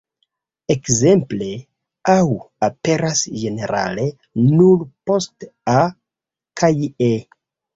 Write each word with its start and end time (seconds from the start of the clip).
Ekzemple 0.75 1.49
"ŭ" 2.13 2.39
aperas 2.69 3.21
ĝenerale 3.43 4.09
nur 4.49 4.83
post 5.11 5.49
"a" 5.75 5.77
kaj 6.63 6.73
"e". 7.11 7.13